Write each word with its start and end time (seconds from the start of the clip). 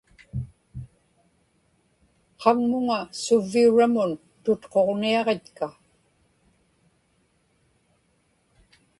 qaŋmuŋa 2.41 2.99
suvviuramun 3.23 4.11
tutquġniaġitka 4.43 5.67